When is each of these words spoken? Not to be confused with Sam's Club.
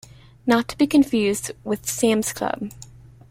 Not 0.47 0.67
to 0.69 0.77
be 0.79 0.87
confused 0.87 1.51
with 1.63 1.87
Sam's 1.87 2.33
Club. 2.33 2.71